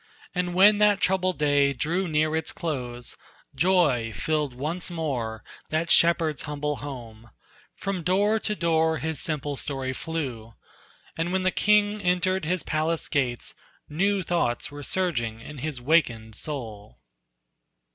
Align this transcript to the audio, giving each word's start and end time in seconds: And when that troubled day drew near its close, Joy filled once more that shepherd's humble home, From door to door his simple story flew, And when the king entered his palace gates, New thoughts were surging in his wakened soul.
And 0.33 0.55
when 0.55 0.79
that 0.79 0.99
troubled 0.99 1.37
day 1.37 1.73
drew 1.73 2.07
near 2.07 2.35
its 2.35 2.51
close, 2.51 3.15
Joy 3.53 4.11
filled 4.11 4.55
once 4.55 4.89
more 4.89 5.43
that 5.69 5.91
shepherd's 5.91 6.41
humble 6.41 6.77
home, 6.77 7.29
From 7.75 8.01
door 8.01 8.39
to 8.39 8.55
door 8.55 8.97
his 8.97 9.19
simple 9.21 9.55
story 9.55 9.93
flew, 9.93 10.55
And 11.15 11.31
when 11.31 11.43
the 11.43 11.51
king 11.51 12.01
entered 12.01 12.45
his 12.45 12.63
palace 12.63 13.07
gates, 13.07 13.53
New 13.87 14.23
thoughts 14.23 14.71
were 14.71 14.81
surging 14.81 15.39
in 15.39 15.59
his 15.59 15.79
wakened 15.79 16.33
soul. 16.35 16.97